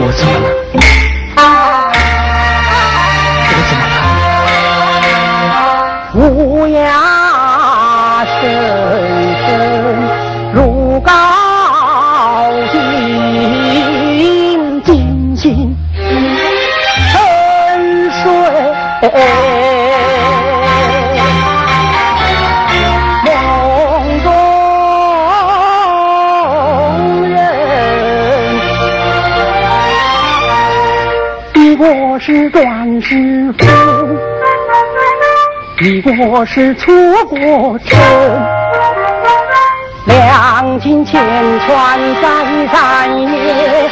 [0.00, 0.57] 我怎么了。
[32.30, 33.64] 是段师傅，
[35.80, 36.92] 你我是错
[37.24, 37.98] 过城，
[40.04, 41.24] 两情千
[41.60, 43.90] 串三三夜。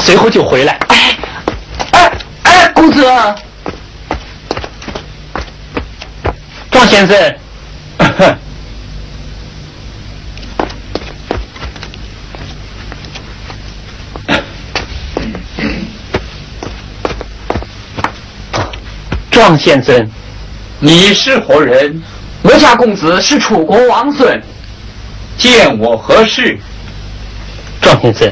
[0.00, 0.72] 随后就回来。
[0.88, 1.18] 哎，
[1.92, 2.10] 哎
[2.44, 3.04] 哎，公子，
[6.70, 7.36] 庄先生，
[19.30, 20.08] 庄先生，
[20.78, 22.02] 你是何人？
[22.42, 24.42] 我家公子是楚国王孙，
[25.36, 26.58] 见我何事？
[27.88, 28.30] 庄先生。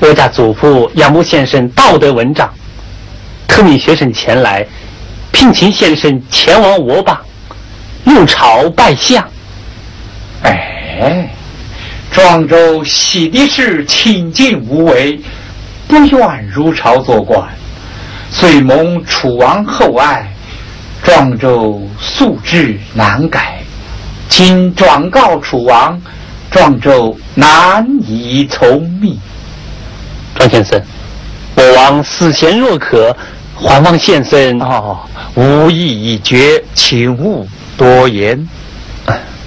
[0.00, 2.50] 我家祖父杨木先生道德文章，
[3.46, 4.66] 特命学生前来，
[5.32, 7.18] 聘请先生前往我邦，
[8.04, 9.22] 入朝拜相。
[10.44, 11.28] 哎，
[12.10, 15.20] 庄周喜的是清静无为，
[15.86, 17.46] 不愿入朝做官，
[18.30, 20.26] 遂蒙楚王厚爱。
[21.02, 23.58] 庄周素质难改，
[24.28, 26.00] 请转告楚王，
[26.56, 29.20] 庄周难以从命。
[30.34, 30.82] 庄先生，
[31.54, 33.14] 我王死前若渴，
[33.54, 34.98] 还望先生哦，
[35.34, 38.48] 无意已决，请勿多言。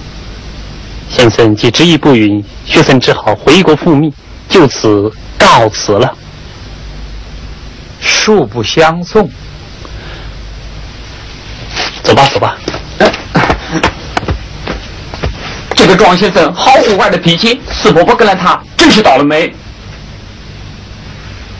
[1.10, 4.12] 先生既执意不允，学生只好回国复命，
[4.48, 6.16] 就此告辞了。
[8.00, 9.28] 恕不相送。
[12.04, 12.56] 走吧，走吧。
[16.00, 19.54] 庄先生好古怪的脾气，四伯伯跟了他，真是倒了霉。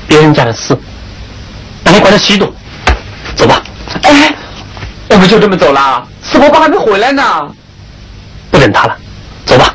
[0.08, 0.74] 别人家的事，
[1.84, 2.50] 哪里管得许多？
[3.36, 3.62] 走吧。
[4.02, 4.34] 哎，
[5.10, 6.08] 我们就这么走了？
[6.22, 7.22] 四婆婆还没回来呢。
[8.50, 8.96] 不等他了，
[9.44, 9.74] 走吧。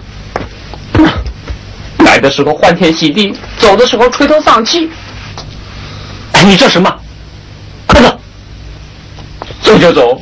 [2.00, 4.90] 来的时候欢天喜地，走的时候垂头丧气。
[6.32, 6.92] 哎，你这什么？
[7.86, 8.20] 快走！
[9.62, 10.20] 走就走。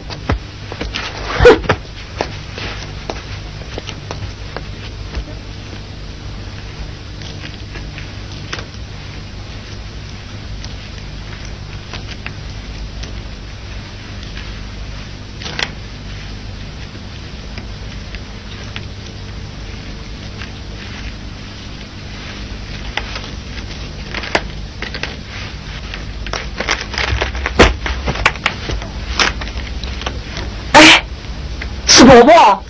[32.23, 32.63] 伯伯，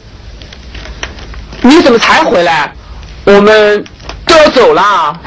[1.61, 2.73] 你怎么才回来？
[3.25, 3.85] 我们
[4.25, 5.19] 都要走了。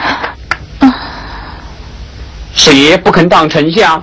[2.55, 4.03] 师爷不肯当丞相，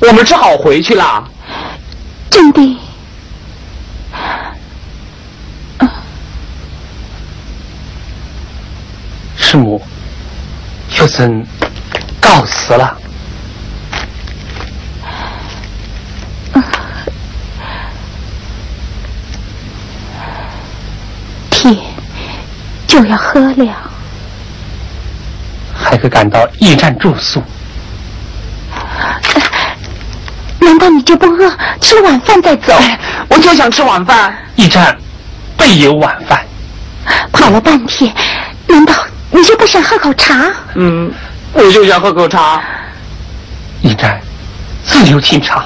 [0.00, 1.28] 我们只好回去了。
[2.30, 2.78] 真的。
[9.36, 9.80] 师母，
[10.90, 11.44] 学生
[12.20, 12.96] 告辞了。
[22.86, 23.74] 就要喝了，
[25.74, 27.42] 还可赶到驿站住宿。
[30.60, 31.50] 难道你就不饿？
[31.80, 32.74] 吃了晚饭再走？
[33.28, 34.36] 我就想吃晚饭。
[34.56, 34.96] 驿站
[35.56, 36.44] 备有晚饭。
[37.32, 38.12] 跑了半天，
[38.66, 38.92] 难道
[39.30, 40.34] 你就不想喝口茶？
[40.74, 41.10] 嗯，
[41.52, 42.62] 我就想喝口茶。
[43.82, 44.20] 驿站
[44.84, 45.64] 自有清茶。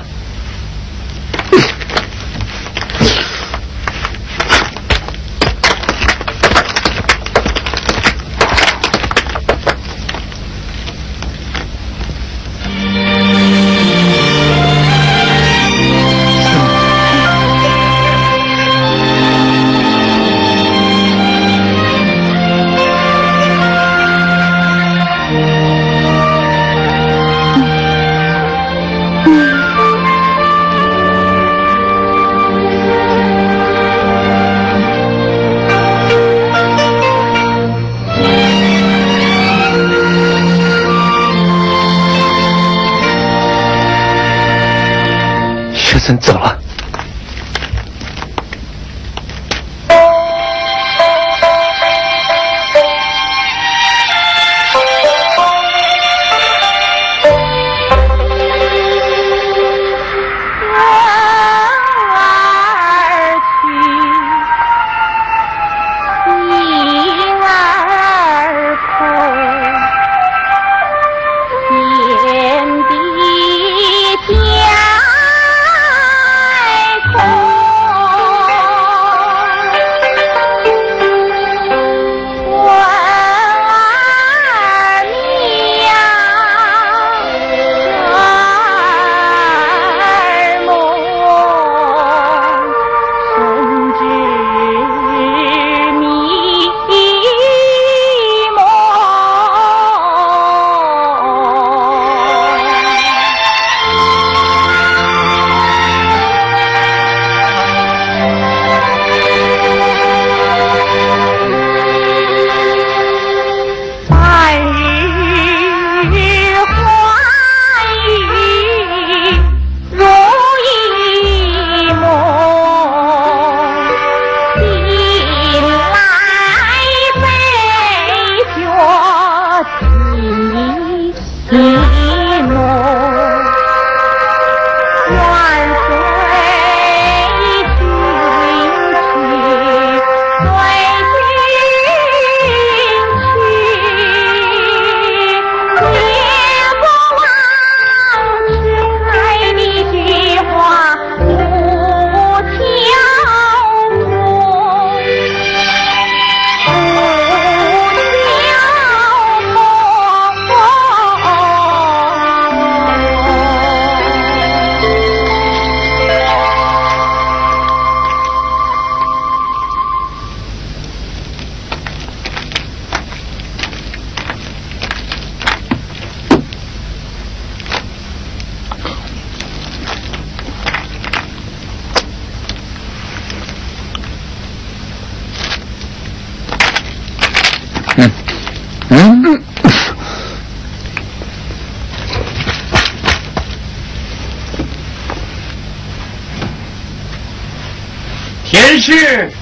[198.93, 199.33] 天师，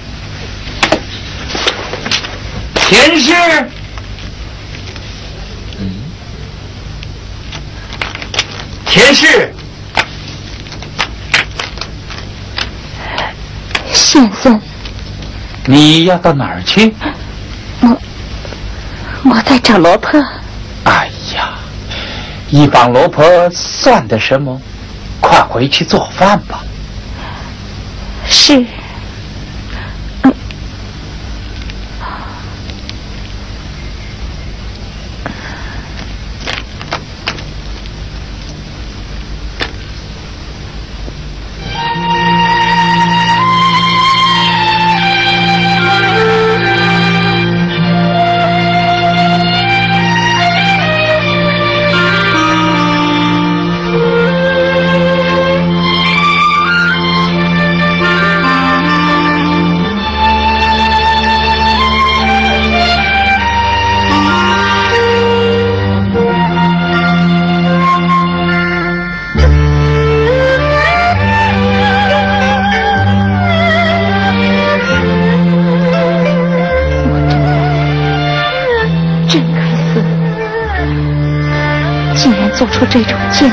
[2.76, 3.32] 天师，
[5.80, 5.90] 嗯，
[8.86, 9.52] 天师，
[13.92, 14.60] 先生，
[15.64, 16.94] 你要到哪儿去？
[17.80, 18.00] 我
[19.24, 20.22] 我在找罗婆。
[20.84, 21.54] 哎呀，
[22.50, 24.60] 一帮罗婆算得什么？
[25.20, 26.62] 快回去做饭吧。
[28.28, 28.64] 是。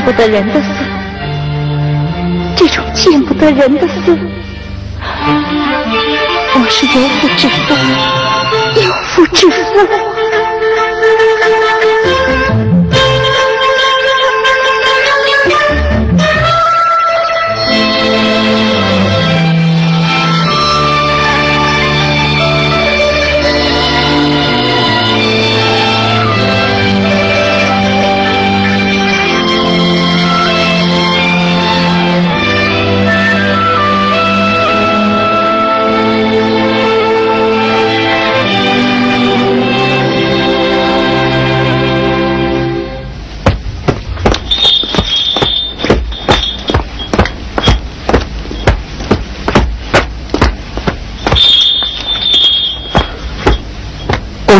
[0.07, 0.69] 不得人的死，
[2.55, 4.17] 这种见不得人的死，
[6.53, 7.75] 我是如此之妇，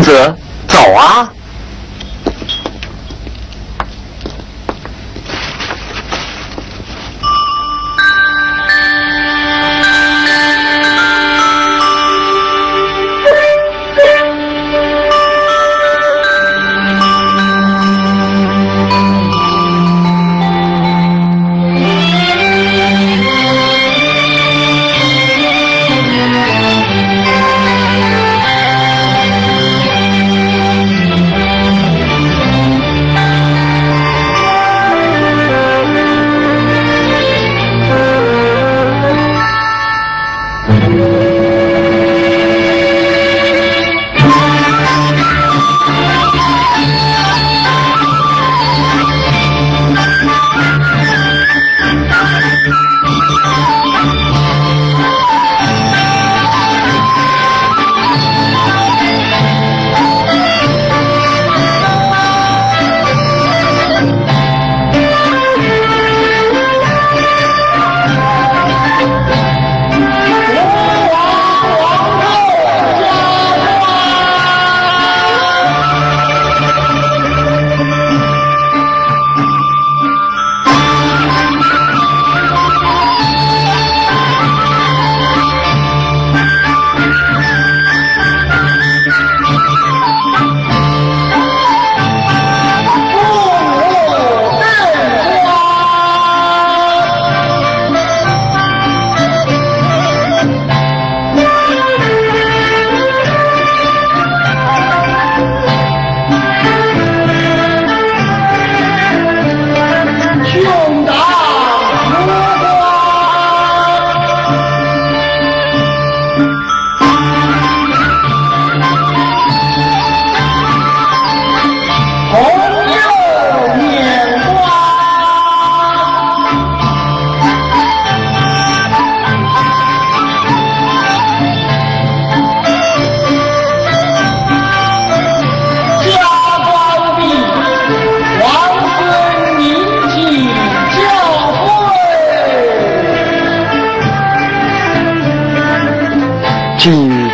[0.08, 0.36] 公子，
[0.70, 1.30] 走啊！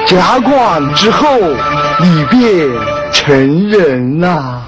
[0.07, 1.27] 加冠之后。
[1.99, 2.69] 你便
[3.11, 4.61] 成人呐。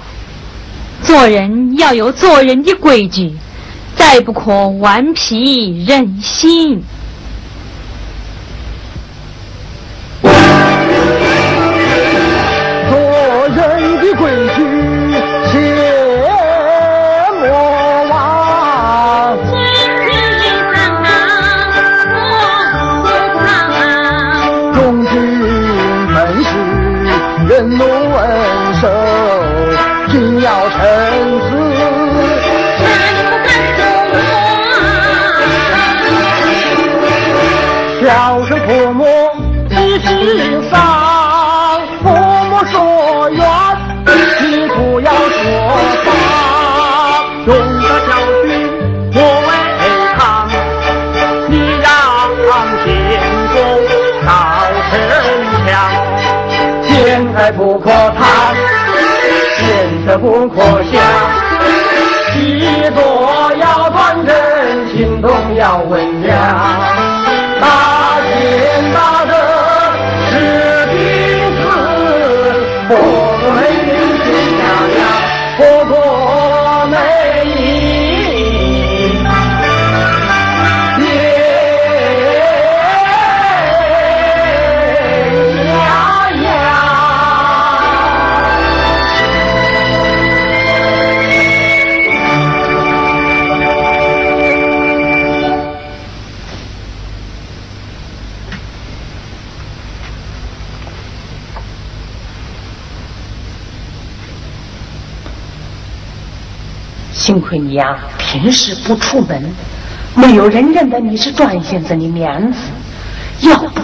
[1.02, 3.32] 做人要有做人的规矩，
[3.94, 6.82] 再不可顽皮任性。
[38.96, 39.25] 不
[60.18, 61.45] 不可笑。
[107.46, 109.54] 幸亏你呀，平时不出门，
[110.14, 112.58] 没有人认得你是段先生的面子。
[113.42, 113.80] 要不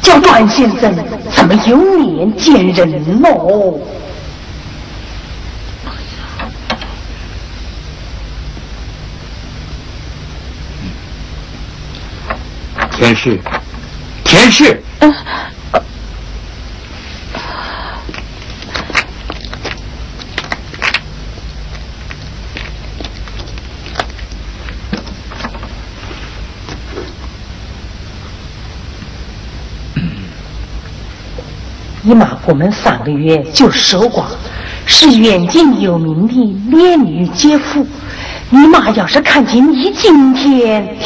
[0.00, 0.94] 叫段先生
[1.34, 3.78] 怎么有脸见人喽？
[12.90, 13.38] 田氏，
[14.24, 14.82] 田氏。
[32.04, 34.24] 姨妈过门三个月就守寡，
[34.84, 37.86] 是远近有名的烈女姐夫。
[38.50, 40.96] 你妈要是看见你今天，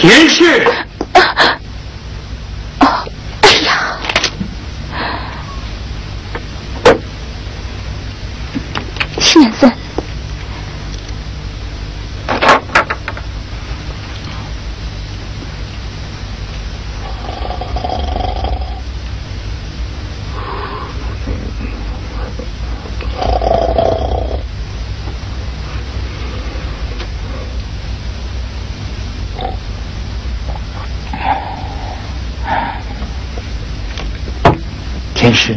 [35.29, 35.55] 田氏。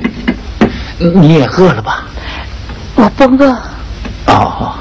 [0.98, 2.04] 你也饿了吧？
[2.96, 3.58] 我不饿。
[4.28, 4.76] 哦。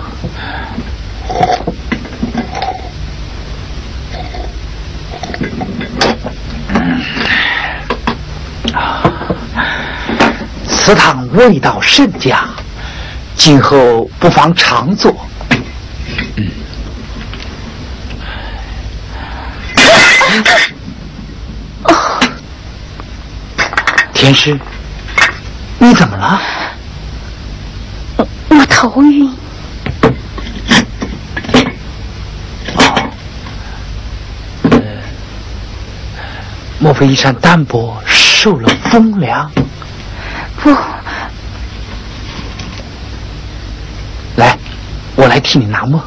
[10.66, 12.48] 此汤味道甚佳，
[13.36, 15.14] 今后不妨常做。
[24.20, 24.60] 天师。
[25.78, 26.38] 你怎么了？
[28.50, 29.34] 我头晕。
[32.76, 33.10] 哦，
[36.78, 39.50] 莫非衣衫单薄，受了风凉？
[40.62, 40.70] 不。
[44.36, 44.58] 来，
[45.16, 45.98] 我来替你拿墨。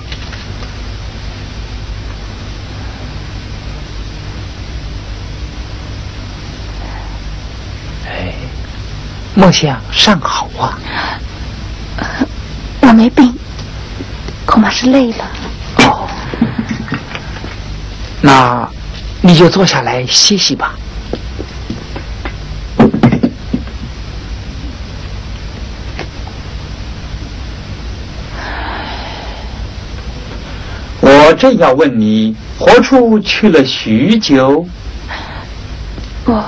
[9.36, 10.78] 梦想尚好啊，
[12.82, 13.34] 我没病，
[14.46, 15.26] 恐怕是累了。
[15.78, 16.08] 哦，
[18.22, 18.69] 那
[19.22, 20.76] 你就坐下来歇息吧。
[31.02, 34.65] 我正要问你，何处去了许久？
[36.26, 36.43] 我。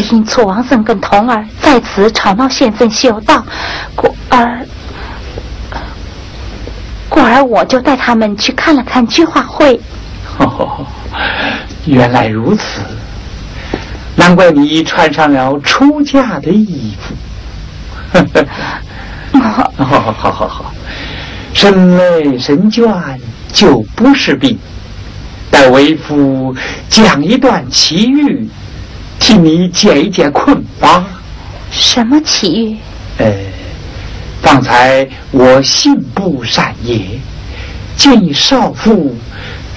[0.00, 3.44] 只因楚王生跟童儿在此吵闹县镇修道，
[3.96, 4.64] 故而
[7.08, 9.80] 故而我就带他们去看了看菊花会。
[10.38, 10.86] 哦，
[11.84, 12.80] 原来如此。
[14.14, 17.14] 难怪你穿上了出嫁的衣服。
[19.40, 20.72] 好好好好好，
[21.52, 23.18] 神累神倦
[23.52, 24.56] 就不是病。
[25.50, 26.54] 待为夫
[26.88, 28.48] 讲一段奇遇，
[29.28, 31.04] 替你解一解困吧。
[31.70, 32.76] 什么奇遇？
[33.18, 33.30] 呃，
[34.40, 37.20] 方才我信不善也，
[37.94, 39.14] 见少妇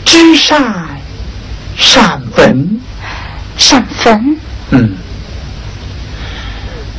[0.06, 0.88] 知善
[1.76, 2.80] 善坟，
[3.58, 4.38] 善坟。
[4.70, 4.92] 嗯，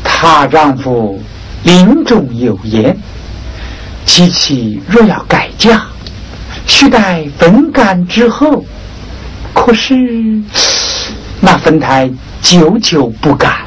[0.04, 1.22] 她丈夫
[1.62, 2.94] 临终有言，
[4.04, 5.84] 妻妻若要改嫁，
[6.66, 8.62] 须待坟干之后。
[9.54, 9.94] 可是
[11.40, 12.10] 那坟台
[12.42, 13.62] 久久不敢。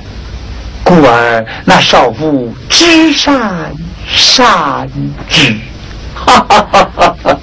[0.83, 3.73] 故而那少妇知善
[4.05, 4.87] 善
[5.27, 5.51] 之，
[6.13, 7.39] 哈哈哈哈